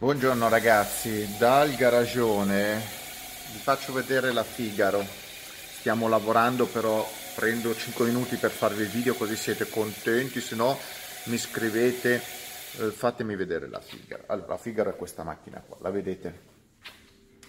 Buongiorno 0.00 0.48
ragazzi, 0.48 1.28
dal 1.38 1.74
garagione 1.74 2.76
vi 3.50 3.58
faccio 3.58 3.92
vedere 3.92 4.30
la 4.30 4.44
Figaro. 4.44 5.04
Stiamo 5.04 6.06
lavorando 6.06 6.66
però 6.66 7.04
prendo 7.34 7.74
5 7.74 8.06
minuti 8.06 8.36
per 8.36 8.52
farvi 8.52 8.82
il 8.82 8.90
video 8.90 9.14
così 9.14 9.34
siete 9.34 9.68
contenti, 9.68 10.40
se 10.40 10.54
no 10.54 10.78
mi 11.24 11.36
scrivete, 11.36 12.14
eh, 12.14 12.90
fatemi 12.92 13.34
vedere 13.34 13.68
la 13.68 13.80
Figaro. 13.80 14.22
Allora, 14.28 14.50
la 14.50 14.58
Figaro 14.58 14.90
è 14.90 14.94
questa 14.94 15.24
macchina 15.24 15.60
qua, 15.66 15.78
la 15.80 15.90
vedete? 15.90 16.42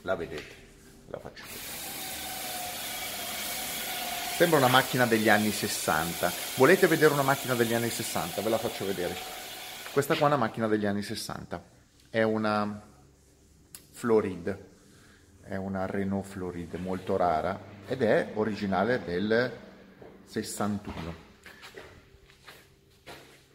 La 0.02 0.16
vedete? 0.16 0.56
La 1.10 1.20
faccio 1.20 1.44
vedere. 1.44 1.64
Sembra 4.38 4.58
una 4.58 4.70
macchina 4.70 5.06
degli 5.06 5.30
anni 5.30 5.52
60. 5.52 6.32
Volete 6.56 6.88
vedere 6.88 7.14
una 7.14 7.22
macchina 7.22 7.54
degli 7.54 7.76
anni 7.76 7.92
60? 7.92 8.42
Ve 8.42 8.50
la 8.50 8.58
faccio 8.58 8.88
vedere. 8.88 9.16
Questa 9.94 10.16
qua 10.16 10.24
è 10.26 10.30
una 10.30 10.38
macchina 10.38 10.68
degli 10.68 10.88
anni 10.88 11.04
60 11.04 11.78
è 12.10 12.24
una 12.24 12.82
Floride, 13.92 14.68
è 15.44 15.56
una 15.56 15.86
Renault 15.86 16.26
Floride 16.26 16.78
molto 16.78 17.16
rara 17.18 17.60
ed 17.88 18.02
è 18.02 18.32
originale 18.36 19.04
del 19.04 19.52
61. 20.26 21.28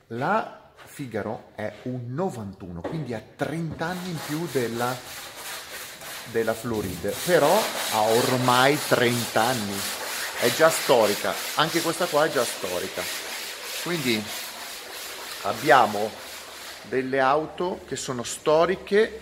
La 0.08 0.70
Figaro 0.84 1.50
è 1.54 1.72
un 1.82 2.14
91, 2.14 2.80
quindi 2.82 3.14
ha 3.14 3.22
30 3.34 3.84
anni 3.84 4.10
in 4.10 4.18
più 4.26 4.46
della, 4.52 4.94
della 6.30 6.54
Floride, 6.54 7.12
però 7.24 7.52
ha 7.92 8.00
ormai 8.00 8.78
30 8.78 9.40
anni, 9.40 9.74
è 10.40 10.52
già 10.54 10.70
storica, 10.70 11.32
anche 11.56 11.80
questa 11.80 12.06
qua 12.06 12.26
è 12.26 12.30
già 12.30 12.44
storica. 12.44 13.02
Quindi 13.82 14.22
abbiamo 15.42 16.10
delle 16.88 17.20
auto 17.20 17.80
che 17.86 17.96
sono 17.96 18.22
storiche, 18.22 19.20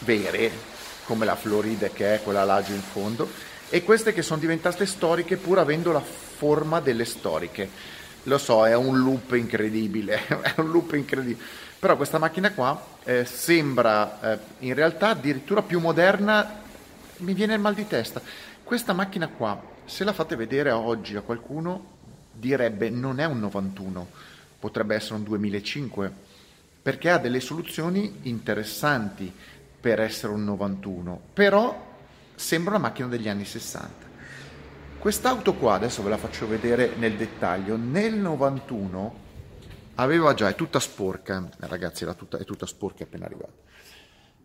vere, 0.00 0.50
come 1.04 1.24
la 1.24 1.36
Floride 1.36 1.92
che 1.92 2.14
è 2.14 2.22
quella 2.22 2.44
là 2.44 2.62
giù 2.62 2.72
in 2.72 2.82
fondo, 2.82 3.28
e 3.68 3.82
queste 3.82 4.12
che 4.12 4.22
sono 4.22 4.40
diventate 4.40 4.86
storiche 4.86 5.36
pur 5.36 5.58
avendo 5.58 5.92
la 5.92 6.00
forma 6.00 6.80
delle 6.80 7.04
storiche. 7.04 7.68
Lo 8.24 8.38
so, 8.38 8.66
è 8.66 8.74
un 8.74 8.98
loop 9.02 9.32
incredibile, 9.32 10.26
è 10.26 10.54
un 10.56 10.70
loop 10.70 10.94
incredibile. 10.94 11.44
Però 11.78 11.96
questa 11.96 12.18
macchina 12.18 12.52
qua 12.52 12.82
eh, 13.04 13.24
sembra 13.24 14.32
eh, 14.32 14.38
in 14.60 14.74
realtà 14.74 15.08
addirittura 15.08 15.62
più 15.62 15.80
moderna, 15.80 16.62
mi 17.18 17.34
viene 17.34 17.54
il 17.54 17.60
mal 17.60 17.74
di 17.74 17.86
testa. 17.86 18.22
Questa 18.62 18.94
macchina 18.94 19.28
qua, 19.28 19.60
se 19.84 20.04
la 20.04 20.14
fate 20.14 20.36
vedere 20.36 20.70
oggi 20.70 21.16
a 21.16 21.20
qualcuno, 21.20 21.92
direbbe 22.32 22.88
non 22.88 23.20
è 23.20 23.26
un 23.26 23.40
91 23.40 24.32
potrebbe 24.64 24.94
essere 24.94 25.16
un 25.16 25.24
2005, 25.24 26.10
perché 26.80 27.10
ha 27.10 27.18
delle 27.18 27.40
soluzioni 27.40 28.20
interessanti 28.22 29.30
per 29.78 30.00
essere 30.00 30.32
un 30.32 30.42
91, 30.42 31.20
però 31.34 31.78
sembra 32.34 32.76
una 32.76 32.86
macchina 32.86 33.08
degli 33.08 33.28
anni 33.28 33.44
60. 33.44 34.06
Quest'auto 34.98 35.52
qua, 35.56 35.74
adesso 35.74 36.02
ve 36.02 36.08
la 36.08 36.16
faccio 36.16 36.48
vedere 36.48 36.94
nel 36.96 37.14
dettaglio, 37.14 37.76
nel 37.76 38.14
91 38.14 39.14
aveva 39.96 40.32
già, 40.32 40.48
è 40.48 40.54
tutta 40.54 40.80
sporca, 40.80 41.46
ragazzi 41.58 42.06
tutta, 42.16 42.38
è 42.38 42.44
tutta 42.44 42.64
sporca 42.64 43.04
appena 43.04 43.26
arrivata, 43.26 43.52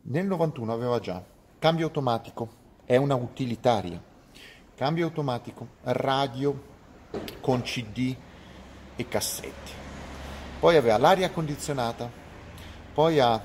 nel 0.02 0.26
91 0.26 0.74
aveva 0.74 1.00
già 1.00 1.24
cambio 1.58 1.86
automatico, 1.86 2.50
è 2.84 2.98
una 2.98 3.16
utilitaria, 3.16 4.04
cambio 4.76 5.06
automatico, 5.06 5.66
radio 5.84 6.62
con 7.40 7.62
CD 7.62 8.14
e 8.98 9.08
cassetti 9.08 9.79
poi 10.60 10.76
aveva 10.76 10.98
l'aria 10.98 11.30
condizionata, 11.30 12.10
poi 12.94 13.20
ha 13.20 13.42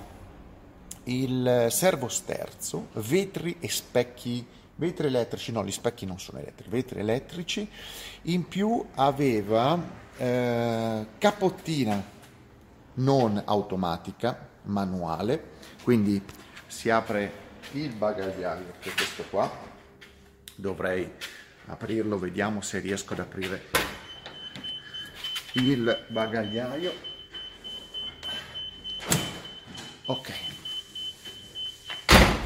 il 1.05 1.69
servo 1.71 2.09
sterzo, 2.09 2.89
vetri 2.95 3.57
e 3.61 3.69
specchi, 3.69 4.45
vetri 4.77 5.07
elettrici, 5.07 5.53
no, 5.53 5.65
gli 5.65 5.71
specchi 5.71 6.07
non 6.07 6.19
sono 6.19 6.39
elettrici, 6.39 6.71
vetri 6.71 6.99
elettrici, 7.01 7.71
in 8.23 8.49
più 8.49 8.85
aveva 8.95 9.79
eh, 10.17 11.07
capottina 11.19 12.03
non 12.95 13.43
automatica, 13.45 14.49
manuale, 14.63 15.53
quindi 15.83 16.23
si 16.67 16.91
apre 16.91 17.43
il 17.73 17.95
bagagliaio, 17.95 18.73
che 18.81 18.91
è 18.91 18.95
questo 18.95 19.25
qua, 19.31 19.51
dovrei 20.57 21.13
aprirlo, 21.67 22.19
vediamo 22.19 22.61
se 22.61 22.79
riesco 22.81 23.13
ad 23.13 23.21
aprire 23.21 23.63
il 25.55 26.07
bagagliaio 26.09 27.13
ok. 30.07 30.33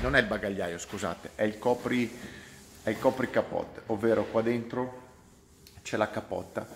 Non 0.02 0.14
è 0.14 0.20
il 0.20 0.26
bagagliaio 0.26 0.78
scusate 0.78 1.30
è 1.34 1.42
il 1.42 1.58
copri 1.58 2.10
è 2.82 2.90
il 2.90 2.98
copri 2.98 3.30
capote 3.30 3.82
ovvero 3.86 4.24
qua 4.24 4.42
dentro 4.42 5.06
c'è 5.82 5.96
la 5.96 6.08
capotta 6.08 6.66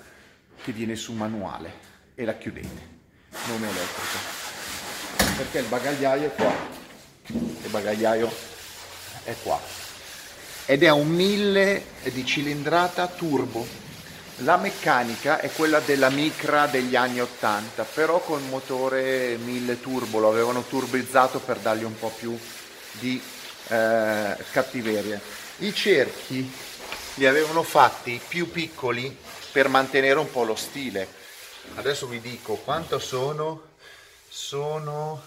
che 0.62 0.72
viene 0.72 0.97
su 0.97 1.12
manuale 1.12 1.72
e 2.15 2.25
la 2.25 2.37
chiudete. 2.37 2.91
Non 3.47 3.62
elettrica 3.62 4.42
perché 5.37 5.59
il 5.59 5.66
bagagliaio 5.66 6.26
è 6.26 6.34
qua. 6.34 6.53
Il 7.26 7.71
bagagliaio 7.71 8.31
è 9.25 9.34
qua. 9.42 9.60
Ed 10.66 10.82
è 10.82 10.91
un 10.91 11.09
1000 11.09 11.84
di 12.12 12.25
cilindrata 12.25 13.06
turbo 13.09 13.66
la 14.37 14.56
meccanica 14.56 15.41
è 15.41 15.50
quella 15.53 15.81
della 15.81 16.09
Micra 16.09 16.66
degli 16.66 16.97
anni 16.97 17.20
80, 17.20 17.84
però 17.84 18.20
con 18.20 18.48
motore 18.48 19.37
1000 19.37 19.81
turbo, 19.81 20.19
lo 20.19 20.28
avevano 20.28 20.62
turbizzato 20.62 21.38
per 21.38 21.59
dargli 21.59 21.84
un 21.84 21.98
po' 21.98 22.10
più 22.10 22.37
di 22.92 23.22
eh, 23.69 24.37
cattiveria. 24.50 25.21
I 25.59 25.75
cerchi 25.75 26.50
li 27.15 27.26
avevano 27.26 27.62
fatti 27.62 28.21
più 28.26 28.50
piccoli 28.50 29.16
per 29.53 29.69
mantenere 29.69 30.19
un 30.19 30.31
po' 30.31 30.44
lo 30.44 30.56
stile. 30.56 31.06
Adesso 31.75 32.06
vi 32.06 32.21
dico 32.21 32.54
quanto 32.54 32.98
sono. 32.98 33.71
Sono 34.28 35.21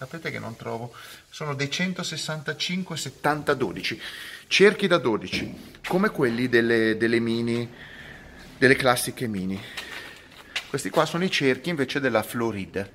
sapete 0.00 0.30
che 0.30 0.38
non 0.38 0.56
trovo, 0.56 0.94
sono 1.28 1.54
dei 1.54 1.70
165 1.70 2.96
70 2.96 3.52
12, 3.52 4.00
cerchi 4.46 4.86
da 4.86 4.96
12, 4.96 5.80
come 5.86 6.08
quelli 6.08 6.48
delle, 6.48 6.96
delle 6.96 7.20
mini 7.20 7.70
delle 8.56 8.76
classiche 8.76 9.26
mini. 9.26 9.62
Questi 10.70 10.88
qua 10.88 11.04
sono 11.04 11.24
i 11.24 11.30
cerchi 11.30 11.68
invece 11.68 12.00
della 12.00 12.22
Floride. 12.22 12.90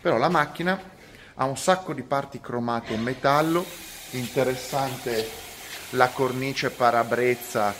Però 0.00 0.16
la 0.16 0.28
macchina 0.28 0.90
ha 1.34 1.44
un 1.44 1.56
sacco 1.56 1.92
di 1.92 2.02
parti 2.02 2.40
cromate 2.40 2.94
in 2.94 3.02
metallo, 3.02 3.64
interessante 4.10 5.30
la 5.90 6.08
cornice 6.08 6.70
parabrezza 6.70 7.72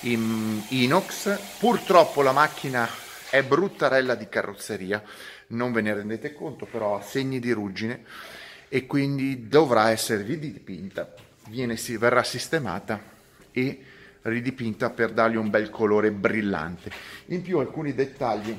in 0.00 0.62
inox. 0.68 1.38
Purtroppo 1.58 2.22
la 2.22 2.32
macchina 2.32 2.88
è 3.30 3.42
bruttarella 3.42 4.14
di 4.14 4.28
carrozzeria, 4.28 5.02
non 5.48 5.72
ve 5.72 5.80
ne 5.80 5.94
rendete 5.94 6.34
conto, 6.34 6.66
però 6.66 6.96
ha 6.96 7.02
segni 7.02 7.38
di 7.38 7.52
ruggine 7.52 8.04
e 8.68 8.86
quindi 8.86 9.48
dovrà 9.48 9.90
essere 9.90 10.22
ridipinta, 10.22 11.12
viene, 11.48 11.76
verrà 11.98 12.22
sistemata 12.22 13.00
e 13.52 13.84
ridipinta 14.22 14.90
per 14.90 15.12
dargli 15.12 15.36
un 15.36 15.48
bel 15.48 15.70
colore 15.70 16.10
brillante. 16.10 16.90
In 17.26 17.42
più 17.42 17.58
alcuni 17.58 17.94
dettagli 17.94 18.56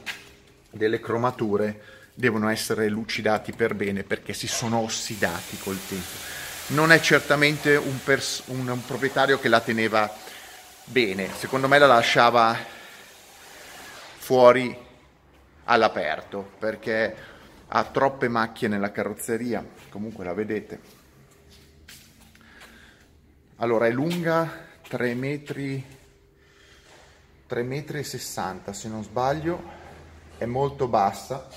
delle 0.69 0.99
cromature 0.99 1.99
devono 2.13 2.49
essere 2.49 2.89
lucidati 2.89 3.51
per 3.51 3.75
bene 3.75 4.03
perché 4.03 4.33
si 4.33 4.47
sono 4.47 4.79
ossidati 4.79 5.57
col 5.57 5.79
tempo. 5.87 6.39
Non 6.67 6.91
è 6.91 6.99
certamente 6.99 7.75
un, 7.75 7.99
un, 8.45 8.67
un 8.69 8.85
proprietario 8.85 9.39
che 9.39 9.49
la 9.49 9.59
teneva 9.59 10.11
bene, 10.85 11.29
secondo 11.37 11.67
me 11.67 11.77
la 11.77 11.87
lasciava 11.87 12.79
fuori 14.31 14.73
all'aperto 15.65 16.51
perché 16.57 17.13
ha 17.67 17.83
troppe 17.83 18.29
macchie 18.29 18.69
nella 18.69 18.89
carrozzeria, 18.89 19.61
comunque 19.89 20.23
la 20.23 20.33
vedete. 20.33 20.79
Allora 23.57 23.87
è 23.87 23.91
lunga 23.91 24.49
3 24.87 25.13
metri 25.15 25.85
3 27.45 27.63
metri 27.63 27.99
e 27.99 28.03
60 28.03 28.71
se 28.71 28.87
non 28.87 29.03
sbaglio 29.03 29.61
è 30.37 30.45
molto 30.45 30.87
bassa 30.87 31.49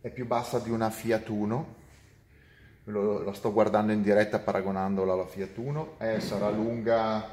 è 0.00 0.08
più 0.10 0.26
bassa 0.26 0.58
di 0.58 0.70
una 0.70 0.90
Fiat 0.90 1.28
Uno. 1.28 1.74
Lo, 2.86 3.22
lo 3.22 3.32
sto 3.34 3.52
guardando 3.52 3.92
in 3.92 4.02
diretta 4.02 4.40
paragonandola 4.40 5.12
alla 5.12 5.26
Fiat 5.26 5.56
Uno. 5.58 5.94
Eh, 5.98 6.18
sarà 6.18 6.50
lunga 6.50 7.24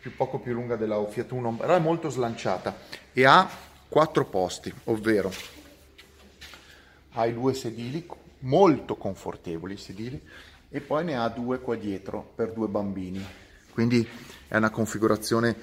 più 0.00 0.16
poco 0.16 0.38
più 0.38 0.54
lunga 0.54 0.76
della 0.76 1.06
Fiat 1.06 1.30
Uno 1.32 1.52
però 1.52 1.76
è 1.76 1.80
molto 1.80 2.08
slanciata. 2.08 2.74
E 3.12 3.26
ha 3.26 3.68
quattro 3.90 4.24
posti 4.24 4.72
ovvero 4.84 5.32
ha 7.14 7.26
i 7.26 7.34
due 7.34 7.52
sedili 7.54 8.06
molto 8.40 8.94
confortevoli 8.94 9.76
sedili 9.76 10.22
e 10.70 10.80
poi 10.80 11.04
ne 11.04 11.16
ha 11.16 11.28
due 11.28 11.58
qua 11.58 11.74
dietro 11.74 12.32
per 12.36 12.52
due 12.52 12.68
bambini. 12.68 13.22
Quindi 13.72 14.06
è 14.46 14.56
una 14.56 14.70
configurazione 14.70 15.56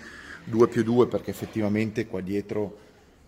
2 0.44 0.68
più 0.68 0.83
2 0.83 1.07
perché 1.07 1.31
effettivamente 1.31 2.06
qua 2.06 2.19
dietro, 2.19 2.77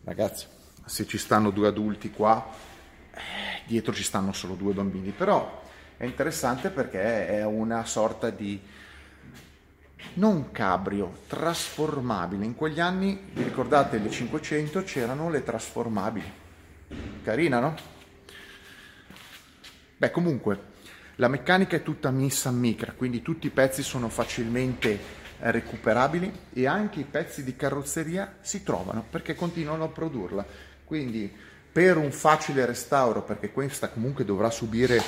ragazzi, 0.04 0.46
se 0.86 1.08
ci 1.08 1.18
stanno 1.18 1.52
due 1.52 1.70
adulti 1.70 2.12
qua, 2.12 2.46
dietro 3.66 3.94
ci 3.94 4.04
stanno 4.04 4.34
solo 4.34 4.56
due 4.56 4.74
bambini, 4.74 5.12
però 5.12 5.62
è 5.96 6.04
interessante 6.04 6.70
perché 6.70 7.28
è 7.28 7.46
una 7.46 7.86
sorta 7.86 8.30
di 8.30 8.60
non 10.14 10.52
cabrio, 10.52 11.22
trasformabile. 11.28 12.46
In 12.46 12.56
quegli 12.56 12.80
anni, 12.80 13.20
vi 13.34 13.44
ricordate, 13.44 13.98
le 13.98 14.10
500 14.10 14.84
c'erano 14.84 15.30
le 15.30 15.44
trasformabili. 15.44 16.32
Carina, 17.24 17.60
no? 17.60 17.76
Beh, 19.98 20.12
comunque, 20.12 20.68
la 21.16 21.28
meccanica 21.28 21.76
è 21.76 21.84
tutta 21.84 22.10
Nissan 22.10 22.58
Micra, 22.58 22.94
quindi 22.94 23.22
tutti 23.22 23.48
i 23.48 23.52
pezzi 23.52 23.84
sono 23.84 24.08
facilmente 24.08 24.92
eh, 24.92 25.52
recuperabili 25.52 26.32
e 26.54 26.66
anche 26.66 27.02
i 27.02 27.06
pezzi 27.06 27.44
di 27.44 27.56
carrozzeria 27.56 28.38
si 28.40 28.64
trovano 28.64 29.06
perché 29.10 29.36
continuano 29.36 29.84
a 29.84 29.90
produrla. 29.90 30.46
Quindi 30.86 31.32
per 31.72 31.98
un 31.98 32.12
facile 32.12 32.66
restauro, 32.66 33.22
perché 33.24 33.52
questa 33.52 33.90
comunque 33.90 34.26
dovrà 34.26 34.50
subire 34.50 35.02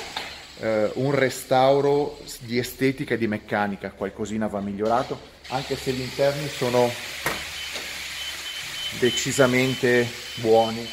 eh, 0.60 0.90
un 0.94 1.14
restauro 1.14 2.18
di 2.40 2.58
estetica 2.58 3.14
e 3.14 3.18
di 3.18 3.26
meccanica, 3.26 3.90
qualcosina 3.90 4.46
va 4.46 4.60
migliorato, 4.60 5.20
anche 5.48 5.76
se 5.76 5.92
gli 5.92 6.00
interni 6.00 6.48
sono 6.48 6.92
decisamente 8.98 10.08
buoni. 10.36 10.88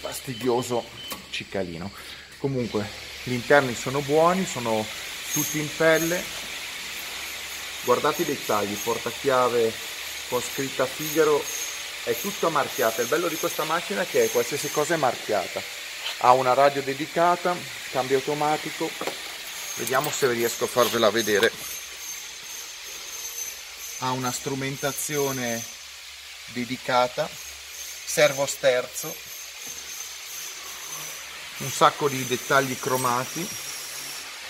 Fastidioso 0.00 0.84
cicalino. 1.30 1.90
Comunque, 2.38 2.86
gli 3.24 3.32
interni 3.32 3.74
sono 3.74 4.00
buoni, 4.00 4.44
sono 4.44 4.84
tutti 5.32 5.58
in 5.58 5.68
pelle. 5.76 6.22
Guardate 7.84 8.22
i 8.22 8.26
dettagli, 8.26 8.74
portachiave 8.74 9.72
con 10.28 10.40
scritta 10.40 10.86
Figaro 10.86 11.42
è 12.04 12.16
tutto 12.18 12.50
marchiato. 12.50 13.02
Il 13.02 13.08
bello 13.08 13.28
di 13.28 13.36
questa 13.36 13.64
macchina 13.64 14.02
è 14.02 14.06
che 14.06 14.28
qualsiasi 14.30 14.70
cosa 14.70 14.94
è 14.94 14.96
marchiata. 14.96 15.79
Ha 16.20 16.32
una 16.32 16.54
radio 16.54 16.82
dedicata, 16.82 17.56
cambio 17.90 18.16
automatico. 18.16 18.90
Vediamo 19.76 20.10
se 20.10 20.28
riesco 20.28 20.64
a 20.64 20.68
farvela 20.68 21.10
vedere. 21.10 21.50
Ha 23.98 24.10
una 24.10 24.32
strumentazione 24.32 25.62
dedicata, 26.52 27.28
servo 27.28 28.46
sterzo, 28.46 29.14
un 31.58 31.70
sacco 31.70 32.08
di 32.08 32.26
dettagli 32.26 32.78
cromati. 32.78 33.48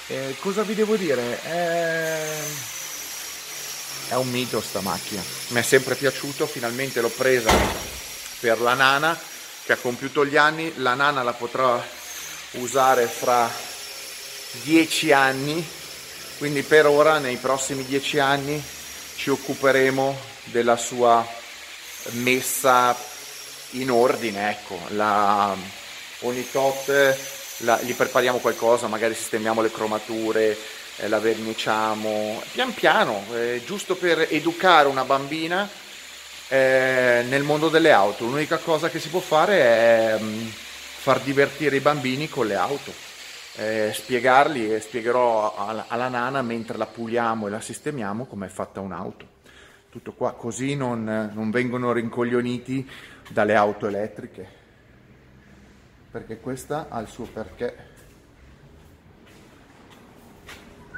Eh, 0.08 0.36
cosa 0.40 0.62
vi 0.62 0.74
devo 0.74 0.96
dire? 0.96 1.42
È 1.42 2.78
è 4.10 4.16
un 4.16 4.28
mito 4.28 4.60
sta 4.60 4.80
macchina. 4.80 5.22
Mi 5.48 5.60
è 5.60 5.62
sempre 5.62 5.94
piaciuto, 5.94 6.44
finalmente 6.44 7.00
l'ho 7.00 7.10
presa 7.10 7.52
per 8.40 8.60
la 8.60 8.74
nana 8.74 9.16
che 9.64 9.72
ha 9.72 9.76
compiuto 9.76 10.24
gli 10.24 10.36
anni, 10.36 10.72
la 10.76 10.94
nana 10.94 11.22
la 11.22 11.32
potrà 11.32 11.82
usare 12.52 13.06
fra 13.06 13.50
dieci 14.62 15.12
anni, 15.12 15.66
quindi 16.38 16.62
per 16.62 16.86
ora 16.86 17.18
nei 17.18 17.36
prossimi 17.36 17.84
dieci 17.84 18.18
anni 18.18 18.62
ci 19.16 19.30
occuperemo 19.30 20.18
della 20.44 20.76
sua 20.76 21.26
messa 22.12 22.96
in 23.72 23.90
ordine, 23.90 24.50
ecco, 24.50 24.78
la, 24.88 25.54
ogni 26.20 26.50
tot 26.50 27.16
la, 27.58 27.80
gli 27.82 27.94
prepariamo 27.94 28.38
qualcosa, 28.38 28.86
magari 28.86 29.14
sistemiamo 29.14 29.62
le 29.62 29.70
cromature, 29.70 30.56
eh, 30.96 31.08
la 31.08 31.18
verniciamo. 31.18 32.42
Pian 32.52 32.74
piano, 32.74 33.24
eh, 33.34 33.62
giusto 33.64 33.96
per 33.96 34.26
educare 34.30 34.88
una 34.88 35.04
bambina 35.04 35.68
eh, 36.50 37.24
nel 37.28 37.44
mondo 37.44 37.68
delle 37.68 37.92
auto. 37.92 38.26
L'unica 38.26 38.58
cosa 38.58 38.90
che 38.90 38.98
si 38.98 39.08
può 39.08 39.20
fare 39.20 39.60
è 39.60 40.18
mh, 40.18 40.24
mm, 40.24 40.46
far 40.48 41.20
divertire 41.20 41.76
i 41.76 41.80
bambini 41.80 42.28
con 42.28 42.46
le 42.46 42.56
auto. 42.56 42.92
Eh, 43.56 43.92
spiegarli 43.94 44.72
e 44.72 44.80
spiegherò 44.80 45.54
alla, 45.56 45.84
alla, 45.88 46.08
nana 46.08 46.42
mentre 46.42 46.76
la 46.76 46.86
puliamo 46.86 47.46
e 47.46 47.50
la 47.50 47.60
sistemiamo 47.60 48.26
come 48.26 48.46
è 48.46 48.48
fatta 48.48 48.80
un'auto. 48.80 49.38
Tutto 49.90 50.12
qua, 50.12 50.34
così 50.34 50.74
non, 50.74 51.30
non 51.32 51.50
vengono 51.50 51.92
rincoglioniti 51.92 52.88
dalle 53.28 53.54
auto 53.54 53.86
elettriche, 53.86 54.46
perché 56.10 56.38
questa 56.40 56.86
ha 56.88 57.00
il 57.00 57.08
suo 57.08 57.26
perché. 57.26 57.88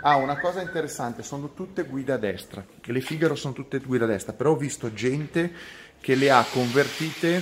Ah, 0.04 0.16
una 0.16 0.36
cosa 0.40 0.60
interessante, 0.60 1.22
sono 1.22 1.52
tutte 1.54 1.84
guida 1.84 2.14
a 2.14 2.18
destra. 2.18 2.64
Le 2.82 3.00
Figaro 3.00 3.36
sono 3.36 3.54
tutte 3.54 3.78
guida 3.78 4.04
a 4.04 4.08
destra, 4.08 4.32
però 4.32 4.50
ho 4.50 4.56
visto 4.56 4.92
gente 4.92 5.52
che 6.00 6.16
le 6.16 6.28
ha 6.28 6.44
convertite 6.50 7.40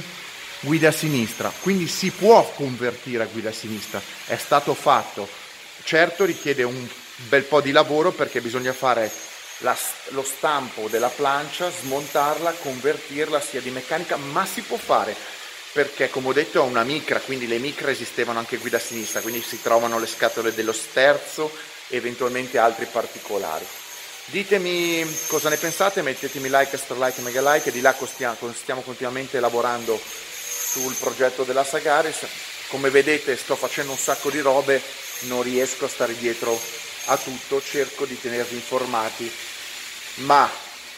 guida 0.61 0.89
a 0.89 0.93
sinistra, 0.93 1.51
quindi 1.63 1.87
si 1.89 2.11
può 2.11 2.53
convertire 2.55 3.23
a 3.23 3.27
guida 3.33 3.49
a 3.49 3.53
sinistra, 3.53 3.99
è 4.27 4.37
stato 4.37 4.75
fatto. 4.75 5.27
Certo 5.85 6.27
richiede 6.27 6.63
un 6.63 6.87
bel 7.31 7.45
po' 7.45 7.63
di 7.63 7.71
lavoro 7.71 8.11
perché 8.11 8.43
bisogna 8.43 8.75
fare 8.75 9.11
la, 9.61 9.75
lo 10.09 10.23
stampo 10.23 10.89
della 10.89 11.09
plancia, 11.09 11.71
smontarla, 11.71 12.53
convertirla 12.61 13.41
sia 13.41 13.63
di 13.63 13.71
meccanica, 13.71 14.17
ma 14.17 14.45
si 14.45 14.61
può 14.61 14.77
fare 14.77 15.17
perché 15.73 16.11
come 16.11 16.29
ho 16.29 16.33
detto 16.35 16.63
è 16.63 16.69
una 16.69 16.83
micra, 16.83 17.21
quindi 17.21 17.47
le 17.47 17.59
micra 17.59 17.91
esistevano 17.91 18.39
anche 18.39 18.59
guida 18.59 18.77
a 18.77 18.81
sinistra, 18.81 19.23
quindi 19.23 19.41
si 19.41 19.63
trovano 19.63 19.99
le 19.99 20.07
scatole 20.07 20.53
dello 20.53 20.73
sterzo 20.73 21.51
eventualmente 21.91 22.59
altri 22.59 22.87
particolari. 22.87 23.67
Ditemi 24.27 25.05
cosa 25.27 25.49
ne 25.49 25.57
pensate, 25.57 26.03
mettetemi 26.03 26.49
like, 26.49 26.77
extra 26.77 26.95
like, 26.97 27.21
mega 27.21 27.43
like, 27.43 27.73
di 27.73 27.81
là 27.81 27.95
stiamo, 28.07 28.37
stiamo 28.55 28.81
continuamente 28.81 29.41
lavorando 29.41 30.01
sul 30.01 30.95
progetto 30.95 31.43
della 31.43 31.65
Sagaris. 31.65 32.19
Come 32.69 32.91
vedete 32.91 33.37
sto 33.37 33.57
facendo 33.57 33.91
un 33.91 33.99
sacco 33.99 34.31
di 34.31 34.39
robe, 34.39 34.81
non 35.23 35.43
riesco 35.43 35.87
a 35.87 35.89
stare 35.89 36.17
dietro 36.17 36.59
a 37.07 37.17
tutto, 37.17 37.61
cerco 37.61 38.05
di 38.05 38.21
tenervi 38.21 38.55
informati, 38.55 39.31
ma 40.17 40.49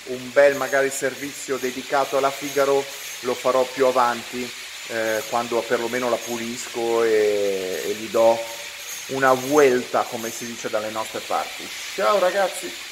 un 0.05 0.31
bel 0.33 0.57
magari 0.57 0.91
servizio 0.91 1.57
dedicato 1.57 2.19
alla 2.19 2.31
Figaro 2.31 2.85
lo 3.21 3.35
farò 3.35 3.63
più 3.65 3.87
avanti, 3.87 4.51
eh, 4.89 5.23
quando 5.31 5.61
perlomeno 5.61 6.11
la 6.11 6.17
pulisco 6.17 7.03
e, 7.03 7.83
e 7.87 7.93
gli 7.93 8.09
do 8.09 8.39
una 9.09 9.33
vuelta 9.33 10.03
come 10.03 10.31
si 10.31 10.47
dice 10.47 10.71
dalle 10.71 10.91
nostre 10.91 11.21
parti. 11.21 11.67
Ciao 11.95 12.19
ragazzi! 12.19 12.92